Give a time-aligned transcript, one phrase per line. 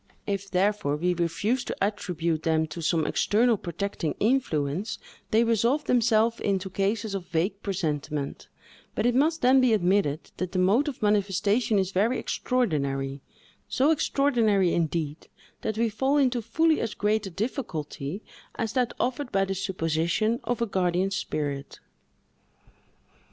[0.25, 4.97] If, therefore, we refuse to attribute them to some external protecting influence,
[5.29, 8.47] they resolve themselves into cases of vague presentiment;
[8.95, 13.21] but it must then be admitted that the mode of the manifestation is very extraordinary;
[13.67, 15.27] so extraordinary, indeed,
[15.61, 18.23] that we fall into fully as great a difficulty
[18.55, 21.79] as that offered by the supposition of a guardian spirit.